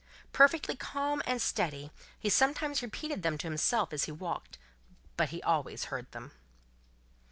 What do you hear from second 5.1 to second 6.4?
but, he heard them always.